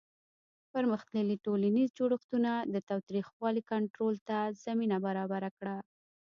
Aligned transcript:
پرمختللي 0.71 1.37
ټولنیز 1.45 1.89
جوړښتونه 1.99 2.51
د 2.73 2.75
تاوتریخوالي 2.89 3.61
کنټرول 3.71 4.15
ته 4.27 4.37
زمینه 4.65 4.97
برابره 5.05 5.49
کړه. 5.57 5.77